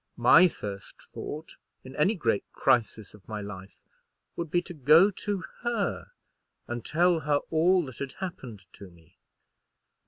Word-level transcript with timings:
"My 0.17 0.47
first 0.47 0.95
thought, 1.13 1.57
in 1.83 1.95
any 1.95 2.15
great 2.15 2.43
crisis 2.53 3.13
of 3.13 3.27
my 3.27 3.39
life, 3.39 3.83
would 4.35 4.49
be 4.49 4.59
to 4.63 4.73
go 4.73 5.11
to 5.11 5.43
her, 5.61 6.09
and 6.65 6.83
tell 6.83 7.19
her 7.19 7.37
all 7.51 7.85
that 7.85 7.99
had 7.99 8.13
happened 8.13 8.61
to 8.73 8.89
me." 8.89 9.19